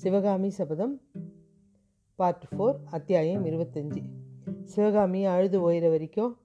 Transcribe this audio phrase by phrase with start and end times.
[0.00, 1.00] சிவகாமி சபதம்
[2.14, 4.02] part four அத்தியாயம் இருபத்தஞ்சி.
[4.64, 6.38] சிவகாமி அழுது ஓயிற வரைக்கும்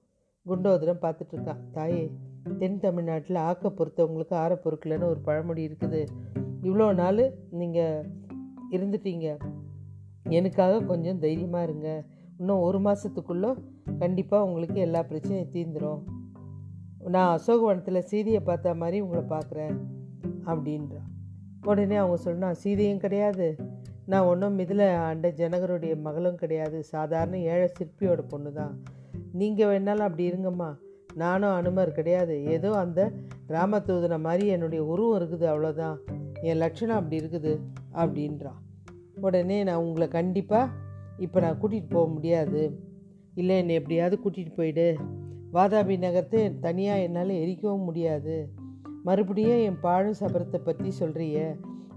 [0.46, 1.62] குண்டோதரம் பார்த்துட்ருக்கான்.
[1.72, 2.12] தாயே
[2.58, 6.04] தென் தமிழ்நாட்டில் ஆக்க பொறுத்தவங்களுக்கு ஆற பொறுக்கலன்னு ஒரு பழமொழி இருக்குது.
[6.62, 8.10] இவ்வளோ நாள் நீங்கள்
[8.70, 9.38] இருந்துட்டீங்க.
[10.28, 12.04] எனக்காக கொஞ்சம் தைரியமாக இருங்க.
[12.38, 13.56] இன்னும் ஒரு மாதத்துக்குள்ளே
[13.98, 16.02] கண்டிப்பாக உங்களுக்கு எல்லா பிரச்சனையும் தீர்ந்துடும்
[16.98, 19.76] நான் அசோகவனத்தில் சீதியை பார்த்த மாதிரி உங்களை பார்க்குறேன்
[20.44, 21.05] அப்படின்றான்.
[21.70, 23.46] உடனே அவங்க சொன்னா சீதையும் கிடையாது.
[24.12, 26.78] நான் ஒன்றும் இதில் ஆண்ட ஜனகருடைய மகளும் கிடையாது.
[26.94, 28.74] சாதாரண ஏழை சிற்பியோட பொண்ணு தான்
[29.40, 30.68] நீங்கள் வேணாலும் அப்படி இருங்கம்மா.
[31.22, 32.34] நானும் அனுமர் கிடையாது.
[32.54, 33.00] ஏதோ அந்த
[33.54, 35.96] ராமதூதனை மாதிரி என்னுடைய உருவம் இருக்குது அவ்வளோதான்
[36.48, 37.52] என் லட்சணம் அப்படி இருக்குது
[38.02, 38.60] அப்படின்றான்
[39.26, 40.74] உடனே நான் உங்களை கண்டிப்பாக
[41.24, 42.62] இப்போ நான் கூட்டிகிட்டு போக முடியாது.
[43.40, 44.88] இல்லை என்னை எப்படியாவது கூட்டிகிட்டு போயிடு.
[45.54, 48.36] வாதாபி நகரத்தை தனியாக என்னால் எரிக்கவும் முடியாது.
[49.06, 51.38] மறுபடியும் என் பாழும் சபரத்தை பற்றி சொல்கிறிய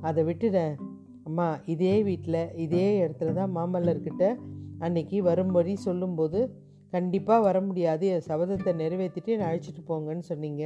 [0.02, 0.76] அதை விட்டுடேன்
[1.24, 4.24] அம்மா இதே வீட்டில் இதே இடத்துல தான் மாமல்லர்கிட்ட
[4.80, 6.40] அன்னைக்கு வரும்படி சொல்லும்போது
[6.90, 8.06] கண்டிப்பாக வர முடியாது.
[8.08, 10.64] என் சபதத்தை நிறைவேற்றிட்டு என்னை அழைச்சிட்டு போங்கன்னு சொன்னீங்க.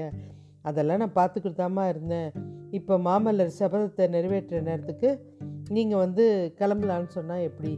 [0.62, 2.30] அதெல்லாம் நான் பார்த்துக்கிட்டுதாம்மா இருந்தேன்.
[2.72, 5.10] இப்போ மாமல்லர் சபதத்தை நிறைவேற்ற நேரத்துக்கு
[5.70, 6.26] நீங்கள் வந்து
[6.60, 7.74] கிளம்பலான்னு சொன்னால் எப்படி?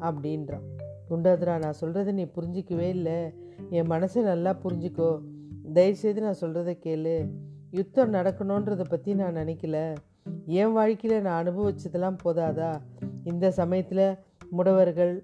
[0.00, 0.66] அப்படின்றான்.
[1.08, 3.18] குண்டாதுரா நான் சொல்கிறத நீ புரிஞ்சிக்கவே இல்லை.
[3.70, 5.10] என் மனசை நல்லா புரிஞ்சிக்கோ.
[5.72, 7.16] தயவுசெய்து நான் சொல்கிறத கேளு.
[7.74, 9.94] யுத்தம் நடக்கணுன்றதை பற்றி நான் நினைக்கல.
[10.46, 12.70] என் வாழ்க்கையில் நான் அனுபவிச்சதெல்லாம் போதாதா?
[13.24, 14.18] இந்த சமயத்தில்
[14.50, 15.14] முடவர்கள்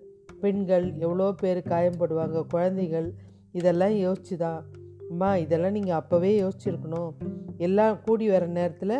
[0.40, 3.08] பெண்கள் எவ்வளோ பேர் காயப்படுவாங்க குழந்தைகள்
[3.52, 4.60] இதெல்லாம் யோசிச்சு தான்
[5.10, 7.10] அம்மா இதெல்லாம் நீங்கள் அப்போவே யோசிச்சிருக்கணும்.
[7.56, 8.96] எல்லாம் கூடி வர நேரத்தில்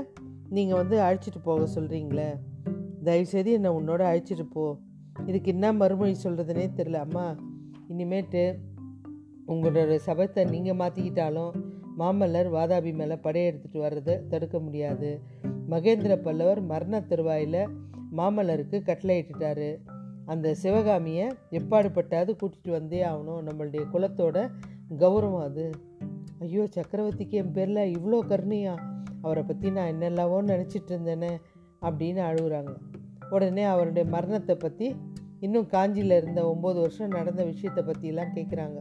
[0.48, 2.31] நீங்கள் வந்து அழைச்சிட்டு போக சொல்கிறீங்களே
[3.05, 4.64] தயவுசெய்து என்னை உன்னோட அழைச்சிட்டு போ.
[5.27, 7.27] இதுக்கு என்ன மறுமொழி சொல்கிறதுனே தெரில அம்மா
[7.89, 8.42] இனிமேட்டு
[9.47, 11.53] உங்களோட சபத்தை நீங்கள் மாற்றிக்கிட்டாலும்
[12.01, 15.11] மாமல்லர் வாதாபி மேலே படையெடுத்துட்டு வர்றதை தடுக்க முடியாது.
[15.70, 17.62] மகேந்திர பல்லவர் மரண தருவாயில்
[18.17, 19.70] மாமல்லருக்கு கட்டளையிட்டுட்டாரு
[20.27, 23.42] அந்த சிவகாமியை எப்பாடுபட்டாவது கூட்டிகிட்டு வந்தே ஆகணும்.
[23.48, 24.39] நம்மளுடைய குலத்தோட
[24.98, 25.67] கௌரவம் அது.
[26.39, 28.74] ஐயோ சக்கரவர்த்திக்கு என் பேரில் இவ்வளோ கருணையா.
[29.23, 31.33] அவரை பற்றி நான் என்னெல்லாவோ நினச்சிட்டு இருந்தேனே
[31.83, 32.73] அப்படின்னு அழுகுறாங்க.
[33.30, 34.86] உடனே அவருடைய மரணத்தை பற்றி
[35.41, 38.79] இன்னும் காஞ்சியில் இருந்த ஒம்பது வருஷம் நடந்த விஷயத்தை பற்றிலாம் கேட்குறாங்க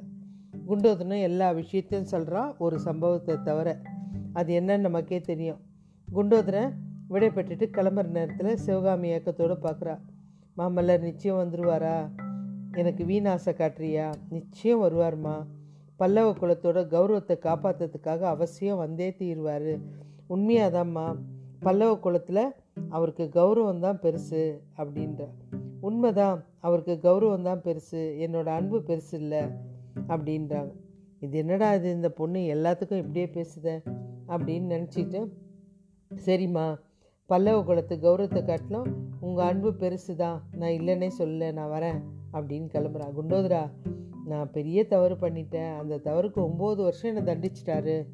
[0.69, 3.69] குண்டோதனும் எல்லா விஷயத்தையும் சொல்கிறான் ஒரு சம்பவத்தை தவிர
[4.34, 5.59] அது என்னன்னு நமக்கே தெரியும்.
[6.13, 6.63] குண்டோதனை
[7.09, 9.96] விடைபெற்றுட்டு கிளம்புற நேரத்தில் சிவகாமி இயக்கத்தோடு பார்க்குறா
[10.57, 12.09] மாமல்லர் நிச்சயம் வந்துடுவாரா
[12.72, 14.13] எனக்கு வீணாசை காட்டுறியா?
[14.30, 15.46] நிச்சயம் வருவார்மா?
[15.96, 19.81] பல்லவ குலத்தோட கௌரவத்தை காப்பாற்றுறதுக்காக அவசியம் வந்தே தீருவார்.
[20.30, 21.07] உண்மையாதாம்மா?
[21.59, 22.53] பல்லவ குலத்தில்
[22.90, 24.44] அவருக்கு கௌரவம் தான் பெருசு
[24.78, 25.28] அப்படின்ற.
[25.81, 28.01] உண்மைதான் அவருக்கு கௌரவம் தான் பெருசு.
[28.25, 29.41] என்னோட அன்பு பெருசு இல்லை.
[30.08, 30.72] அப்படின்றாங்க.
[31.20, 31.92] இது என்னடா இது?
[31.92, 33.84] இந்த பொண்ணு எல்லாத்துக்கும் இப்படியே பேசுத?
[34.28, 35.28] அப்படின்னு நினச்சிட்டு
[36.26, 36.80] சரிம்மா
[37.26, 42.02] பல்லவ குலத்து கௌரவத்தை காட்டிலும் உங்கள் அன்பு பெருசு தான் நான் இல்லைன்னே சொல்ல நான் வரேன்.
[42.34, 43.14] அப்படின்னு கிளம்புறா.
[43.18, 43.70] குண்டோதரா
[44.26, 45.78] நான் பெரிய தவறு பண்ணிட்டேன்.
[45.78, 48.06] அந்த தவறுக்கு ஒம்பது வருஷம் என்னை தண்டிச்சிட்டாரு.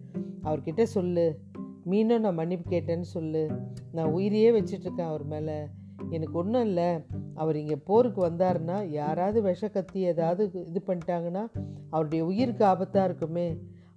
[0.43, 1.39] அவர்கிட்ட சொல்லு.
[1.83, 3.49] மீண்டும் நான் மன்னிப்பு கேட்டேன்னு சொல்லு.
[3.91, 5.65] நான் உயிரையே வச்சிட்ருக்கேன் அவர் மேலே.
[6.09, 6.99] எனக்கு ஒன்றும் இல்லை.
[7.35, 11.43] அவர் இங்கே போருக்கு வந்தார்னா யாராவது விஷ கத்தி ஏதாவது இது பண்ணிட்டாங்கன்னா
[11.89, 13.47] அவருடைய உயிருக்கு ஆபத்தாக இருக்குமே.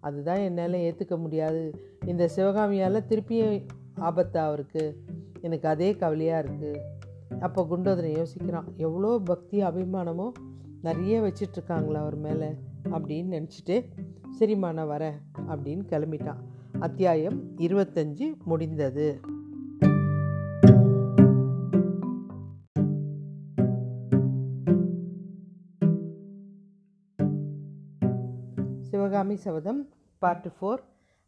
[0.00, 1.62] அதுதான் என்னால் ஏற்றுக்க முடியாது.
[2.06, 3.64] இந்த சிவகாமியால் திருப்பியும்
[4.00, 5.02] ஆபத்தா அவருக்கு.
[5.40, 6.84] எனக்கு அதே கவலையாக இருக்குது
[7.40, 10.28] அப்போ குண்டோதரன் யோசிக்கிறான் எவ்வளோ பக்தி அபிமானமோ
[10.82, 12.48] நிறைய வச்சிட்ருக்காங்களா அவர் மேலே
[12.90, 13.76] அப்படின்னு நினச்சிட்டு
[14.38, 15.18] சரிம்மா நான் வரேன்
[15.48, 16.40] அப்படின்னு கிளம்பிட்டான்.
[16.78, 19.20] அத்தியாயம் இருபத்தஞ்சு முடிந்தது.
[29.18, 29.78] சிவகாமி சபதம்
[30.22, 30.80] பார்ட் ஃபோர்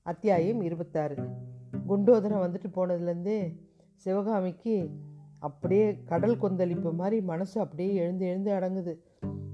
[0.07, 1.15] அத்தியாயம் இருபத்தாறு.
[1.89, 3.39] குண்டோதரம் வந்துட்டு போனதுலேருந்தே
[3.95, 4.75] சிவகாமிக்கு
[5.39, 8.95] அப்படியே கடல் கொந்தளிப்பு மாதிரி மனசு அப்படியே எழுந்து எழுந்து அடங்குது.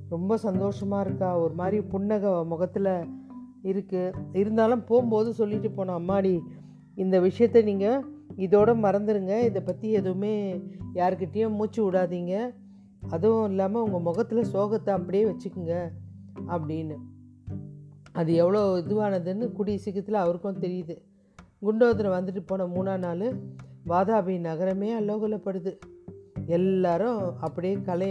[0.09, 2.93] ரொம்ப சந்தோஷமாக இருக்கா ஒரு மாதிரி புன்னக முகத்தில்
[3.63, 6.35] இருக்குது இருந்தாலும் போகும்போது சொல்லிட்டு போனோம் அம்மாடி
[6.95, 8.07] இந்த விஷயத்தை நீங்கள்
[8.37, 10.37] இதோடு மறந்துடுங்க இதை பற்றி எதுவுமே
[10.93, 12.37] யாருக்கிட்டேயும் மூச்சு விடாதீங்க.
[13.09, 15.77] அதுவும் இல்லாமல் உங்கள் முகத்தில் சோகத்தை அப்படியே வச்சுக்குங்க.
[16.49, 16.99] அப்படின்னு.
[18.19, 20.95] அது எவ்வளோ இதுவானதுன்னு கூடிய சீக்கிரத்தில் அவருக்கும் தெரியுது.
[21.65, 23.27] குண்டோதரை வந்துட்டு போன மூணா நாள்
[23.89, 25.73] வாதாபி நகரமே அல்லோகலப்படுது
[26.47, 28.11] எல்லாரும் அப்படியே கலை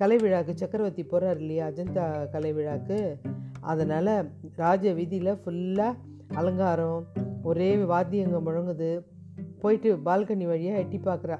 [0.00, 2.98] கலை விழாக்கு சக்கரவர்த்தி போகிறார் இல்லையா அஜந்தா கலை விழாக்கு.
[3.72, 4.12] அதனால்
[4.56, 6.00] ராஜ வீதியில் ஃபுல்லாக
[6.34, 7.00] அலங்காரம்
[7.42, 8.90] ஒரே வாத்தியங்க முழங்குது.
[9.62, 11.38] போயிட்டு பால்கனி வழியாக எட்டி பார்க்குறா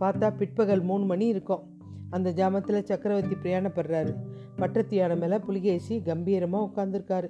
[0.00, 1.62] பார்த்தா பிற்பகல் மூணு மணி இருக்கும்.
[2.10, 4.12] அந்த ஜாமத்தில் சக்கரவர்த்தி பிரயாணப்படுறாரு.
[4.56, 7.28] பட்டத்தியான மேலே புலிகேசி கம்பீரமாக உட்காந்துருக்காரு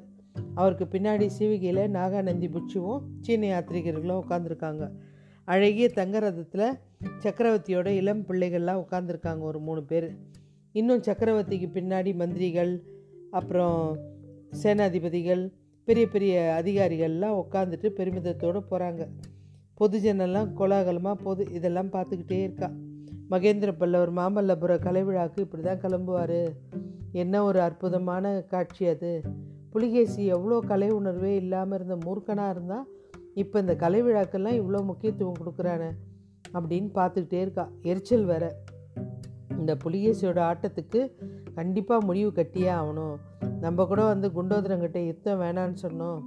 [0.55, 4.91] அவருக்கு பின்னாடி சிவிகையில் நாகாநந்தி புட்சுவும் சீன யாத்ரிகர்களும் உட்காந்துருக்காங்க
[5.45, 6.67] அழகிய தங்க ரதத்தில்
[7.19, 10.09] சக்கரவர்த்தியோட இளம் பிள்ளைகள்லாம் உட்காந்துருக்காங்க ஒரு மூணு பேர்.
[10.73, 12.73] இன்னும் சக்கரவர்த்திக்கு பின்னாடி மந்திரிகள்
[13.31, 13.99] அப்புறம்
[14.63, 15.43] சேனாதிபதிகள்
[15.89, 19.09] பெரிய பெரிய அதிகாரிகள்லாம் உட்காந்துட்டு பெருமிதத்தோடு போகிறாங்க
[19.81, 22.69] பொதுஜனெல்லாம் கோலாகலமாக பொது இதெல்லாம் பார்த்துக்கிட்டே இருக்கா.
[23.31, 26.39] மகேந்திர பல்லவர் மாமல்லபுர கலைவிழாவுக்கு இப்படி தான் கிளம்புவார்.
[27.13, 29.23] என்ன ஒரு அற்புதமான காட்சி அது.
[29.71, 32.89] புலிகேசி எவ்வளோ கலை உணர்வே இல்லாமல் இருந்த மூர்க்கனாக இருந்தால்
[33.35, 35.91] இப்போ இந்த கலை விழாக்கெல்லாம் இவ்வளோ முக்கியத்துவம் கொடுக்குறானே
[36.55, 37.69] அப்படின்னு பார்த்துக்கிட்டே இருக்கா.
[37.83, 38.55] எரிச்சல் வேற.
[39.59, 41.01] இந்த புலிகேசியோட ஆட்டத்துக்கு
[41.55, 43.17] கண்டிப்பாக முடிவு கட்டியே ஆகணும்.
[43.61, 46.21] நம்ம கூட வந்து குண்டோதரங்கிட்ட யுத்தம் வேணான்னு சொன்னோம்.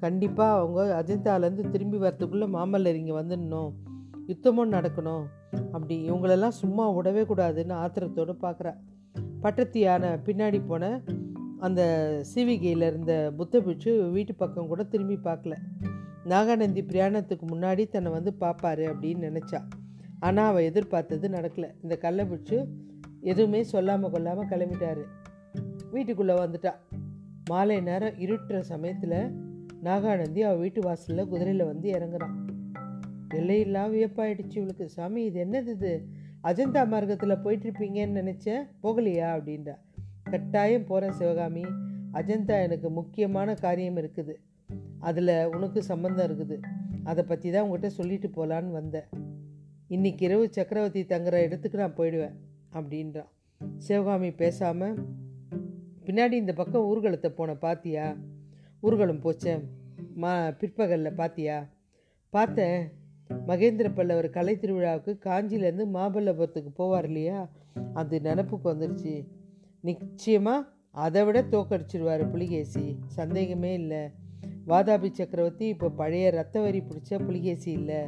[0.00, 3.70] கண்டிப்பாக அவங்க அஜந்தாலேருந்து திரும்பி வரத்துக்குள்ளே மாமல்லர் இங்கே வந்துடணும்.
[4.26, 5.24] யுத்தமும் நடக்கணும்.
[5.72, 8.72] அப்படி இவங்களெல்லாம் சும்மா விடவே கூடாதுன்னு ஆத்திரத்தோடு பார்க்குறா
[9.42, 11.02] பட்டத்தியான பின்னாடி போன
[11.58, 11.82] அந்த
[12.34, 15.54] சிவிகையில் இருந்த புத்த பிட்சு வீட்டு பக்கம் கூட திரும்பி பார்க்கல.
[16.24, 19.60] நாகாநந்தி பிரயாணத்துக்கு முன்னாடி தன்னை வந்து பார்ப்பாரு அப்படின்னு நினச்சா.
[20.20, 21.68] ஆனால் அவள் எதிர்பார்த்தது நடக்கலை.
[21.82, 22.66] இந்த கல்லை பிடிச்சு
[23.20, 25.04] எதுவுமே சொல்லாமல் கொள்ளாமல் கிளம்பிட்டாரு.
[25.90, 26.72] வீட்டுக்குள்ளே வந்துட்டா.
[27.44, 29.18] மாலை நேரம் இருட்டுற சமயத்தில்
[29.84, 32.36] நாகாநந்தி அவள் வீட்டு வாசலில் குதிரையில் வந்து இறங்குறான்
[33.34, 34.88] எல்லையெல்லாம் வியப்பாயிடுச்சு இவளுக்கு.
[34.88, 35.92] சாமி இது என்னது இது?
[36.48, 38.62] அஜந்தா மார்க்கத்தில் போயிட்டுருப்பீங்கன்னு நினச்சேன்.
[38.82, 39.74] போகலையா அப்படின்றா.
[40.30, 41.64] கட்டாயம் போகிறேன் சிவகாமி.
[42.12, 44.34] அஜந்தா எனக்கு முக்கியமான காரியம் இருக்குது.
[44.98, 46.56] அதில் உனக்கு சம்மந்தம் இருக்குது.
[47.04, 49.08] அதை பற்றி தான் உங்கள்கிட்ட சொல்லிட்டு போகலான்னு வந்தேன்.
[49.88, 52.36] இன்னைக்கு இரவு சக்கரவர்த்தி தங்குற இடத்துக்கு நான் போயிடுவேன்
[52.72, 53.30] அப்படின்றான்
[53.78, 54.96] சிவகாமி பேசாமல்
[56.06, 58.16] பின்னாடி இந்த பக்கம் ஊர்வலத்தை போன பாத்தியா?
[58.80, 59.62] ஊர்வலம் போச்சேன்
[60.14, 61.68] மா பிற்பகலில் பாத்தியா?
[62.30, 62.92] பார்த்தேன்.
[63.30, 67.48] மகேந்திர பல்லவர் கலை திருவிழாவுக்கு காஞ்சியிலேருந்து மாமல்லபுரத்துக்கு போவார் இல்லையா?
[67.94, 69.26] அது நினப்புக்கு வந்துருச்சு.
[69.80, 72.98] நிச்சயமாக அதை விட தோக்கடிச்சிருவார் புலிகேசி.
[73.06, 74.10] சந்தேகமே இல்லை.
[74.66, 78.00] வாதாபி சக்கரவர்த்தி இப்போ பழைய ரத்த வரி பிடிச்ச புலிகேசி இல்லை.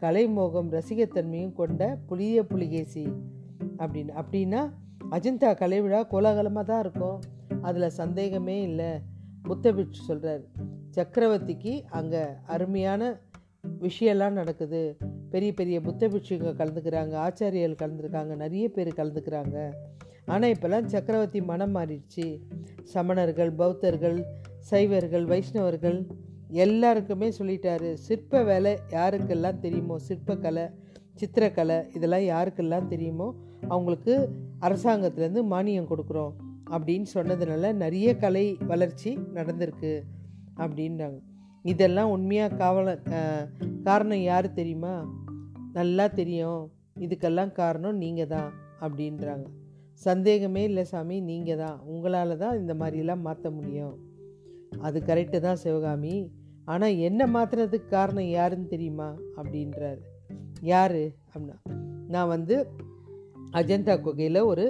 [0.00, 3.12] கலைமோகம் ரசிகத்தன்மையும் கொண்ட புளிய புலிகேசி.
[3.78, 4.24] அப்படின்னு.
[4.24, 4.72] அப்படின்னா
[5.10, 7.20] அஜந்தா கலை விழா கோலாகலமாக தான் இருக்கும்.
[7.62, 8.90] அதில் சந்தேகமே இல்லை.
[9.48, 10.40] புத்தபிட்சு சொல்கிறார்
[10.96, 13.20] சக்கரவர்த்திக்கு அங்கே அருமையான
[13.82, 14.82] விஷயம்லாம் நடக்குது.
[15.30, 19.56] பெரிய பெரிய புத்த பிட்சுங்க கலந்துக்கிறாங்க ஆச்சாரியர்கள் கலந்துருக்காங்க நிறைய பேர் கலந்துக்கிறாங்க.
[20.26, 22.26] ஆனால் இப்போல்லாம் சக்கரவர்த்தி மனம் மாறிடுச்சு.
[22.94, 24.18] சமணர்கள் பௌத்தர்கள்
[24.70, 25.98] சைவர்கள் வைஷ்ணவர்கள்
[26.64, 30.66] எல்லாருக்குமே சொல்லிட்டாரு சிற்ப வேலை யாருக்கெல்லாம் தெரியுமோ சிற்பக்கலை
[31.20, 33.28] சித்திரக்கலை இதெல்லாம் யாருக்கெல்லாம் தெரியுமோ
[33.68, 34.14] அவங்களுக்கு
[34.60, 36.34] அரசாங்கத்துலேருந்து மானியம் கொடுக்குறோம்
[36.70, 39.92] அப்படின்னு சொன்னதுனால நிறைய கலை வளர்ச்சி நடந்திருக்கு
[40.56, 41.18] அப்படின்றாங்க.
[41.72, 42.88] இதெல்லாம் உண்மையாக காவல
[43.86, 44.94] காரணம் யார் தெரியுமா?
[45.78, 46.62] நல்லா தெரியும்.
[47.04, 48.50] இதுக்கெல்லாம் காரணம் நீங்கள் தான்
[48.84, 49.46] அப்படின்றாங்க.
[50.06, 51.78] சந்தேகமே இல்லை சாமி நீங்கள் தான்.
[51.92, 53.94] உங்களால் தான் இந்த மாதிரிலாம் மாற்ற முடியும்.
[54.86, 56.16] அது கரெக்டு தான் சிவகாமி.
[56.72, 59.08] ஆனால் என்ன மாற்றுறதுக்கு காரணம் யாருன்னு தெரியுமா?
[59.40, 60.00] அப்படின்றாரு.
[60.72, 61.00] யார்?
[61.32, 61.56] அப்படின்னா
[62.14, 62.56] நான் வந்து
[63.58, 64.64] அஜந்தா குகையில் ஒரு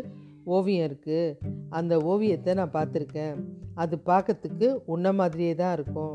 [0.57, 1.37] ஓவியம் இருக்குது
[1.79, 3.37] அந்த ஓவியத்தை நான் பார்த்துருக்கேன்.
[3.83, 6.15] அது பார்க்கறதுக்கு உன்ன மாதிரியே தான் இருக்கும்.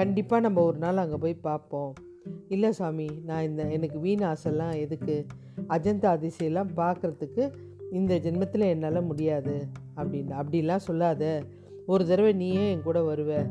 [0.00, 1.92] கண்டிப்பாக நம்ம ஒரு நாள் அங்கே போய் பார்ப்போம்
[2.48, 5.26] இல்லை சாமி நான் இந்த எனக்கு வீண் ஆசைலாம் எதுக்கு?
[5.68, 7.52] அஜந்தா அதிசயெல்லாம் பார்க்குறதுக்கு
[7.90, 9.66] இந்த ஜென்மத்தில் என்னால் முடியாது
[9.96, 11.42] அப்படின்னு அப்படிலாம் சொல்லாத.
[11.86, 13.50] ஒரு தடவை நீயே என் கூட வருவ.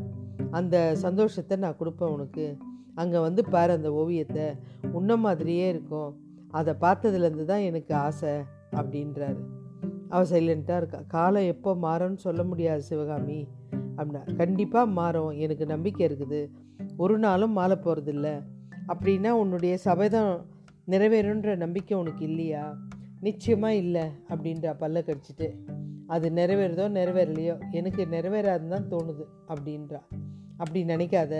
[0.51, 2.57] அந்த சந்தோஷத்தை நான் கொடுப்பேன் உனக்கு.
[2.95, 4.47] அங்கே வந்து பாரு அந்த ஓவியத்தை.
[4.91, 6.11] உன்ன மாதிரியே இருக்கும்.
[6.49, 8.33] அதை பார்த்ததுலேருந்து தான் எனக்கு ஆசை
[8.71, 9.41] அப்படின்றாரு.
[10.09, 11.01] அவள் சைலண்ட்டாக இருக்கா.
[11.07, 13.47] காலம் எப்போ மாறும்னு சொல்ல முடியாது சிவகாமி.
[13.99, 15.31] அப்படின்னா கண்டிப்பாக மாறும்.
[15.45, 16.41] எனக்கு நம்பிக்கை இருக்குது.
[16.97, 18.29] ஒரு நாளும் மாற போகிறதில்ல
[18.93, 20.31] அப்படின்னா உன்னுடைய சபதம்
[20.87, 22.63] நிறைவேறுன்ற நம்பிக்கை உனக்கு இல்லையா?
[23.19, 25.47] நிச்சயமாக இல்லை அப்படின்றா பல்ல கடிச்சிட்டு.
[26.07, 29.99] அது நிறைவேறுதோ நிறைவேறலையோ எனக்கு நிறைவேறாதுன்னு தான் தோணுது அப்படின்றா.
[30.57, 31.33] அப்படி நினைக்காத.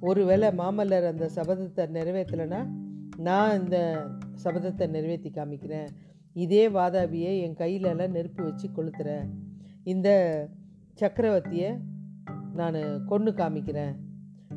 [0.00, 2.60] ஒருவேளை மாமல்லர் அந்த சபதத்தை நிறைவேற்றலைன்னா
[3.16, 3.78] நான் இந்த
[4.44, 5.88] சபதத்தை நிறைவேற்றி காமிக்கிறேன்.
[6.34, 9.26] இதே வாதாபியை என் கையிலலாம் நெருப்பு வச்சு கொளுத்துறேன்.
[9.84, 10.08] இந்த
[11.00, 11.78] சக்கரவர்த்தியை
[12.54, 13.94] நான் கொன்று காமிக்கிறேன்.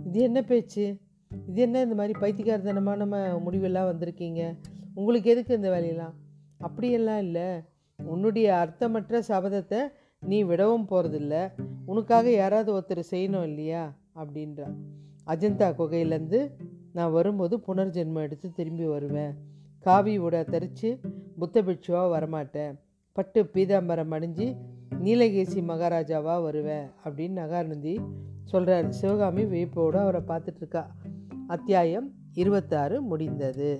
[0.05, 0.97] இது என்ன பேச்சு?
[1.47, 3.05] இது என்ன இந்த மாதிரி பைத்தியக்காரத்தனமான
[3.45, 4.57] முடிவெல்லாம் வந்திருக்கீங்க?
[4.93, 6.13] உங்களுக்கு எதுக்கு இந்த வேலையெல்லாம்?
[6.57, 7.49] அப்படியெல்லாம் இல்லை.
[8.03, 9.79] உன்னுடைய அர்த்தமற்ற சபதத்தை
[10.19, 11.51] நீ விடவும் போகிறதில்ல
[11.85, 13.93] உனக்காக யாராவது ஒருத்தர் செய்யணும் இல்லையா?
[14.15, 14.73] அப்படின்றா.
[15.27, 16.51] அஜந்தா குகையிலேருந்து
[16.93, 19.33] நான் வரும்போது புனர்ஜென்மம் எடுத்து திரும்பி வருவேன்.
[19.79, 20.99] காவி உட தரித்து
[21.39, 22.79] புத்த பிட்சுவாக வரமாட்டேன்.
[23.11, 24.55] பட்டு பீதாம்பரம் அணிஞ்சு
[24.99, 28.05] நீலகேசி மகாராஜாவாக வருவேன் அப்படின்னு நகாநந்தி
[28.43, 30.85] சொல்கிறார் சிவகாமி வியப்போடு அவரை பார்த்துட்ருக்கா
[31.47, 33.79] அத்தியாயம் இருபத்தாறு முடிந்தது.